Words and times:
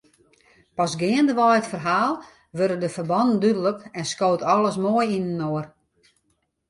Pas 0.77 0.93
geandewei 1.01 1.57
it 1.59 1.71
ferhaal 1.71 2.13
wurde 2.57 2.77
de 2.81 2.89
ferbannen 2.95 3.41
dúdlik 3.43 3.79
en 3.99 4.05
skoot 4.11 4.45
alles 4.53 4.77
moai 4.83 5.07
yninoar. 5.15 5.65